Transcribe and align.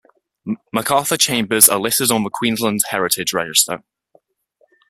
MacArthur 0.73 1.15
Chambers 1.15 1.69
are 1.69 1.79
listed 1.79 2.09
on 2.09 2.23
the 2.23 2.31
Queensland 2.31 2.79
Heritage 2.89 3.33
Register. 3.33 3.83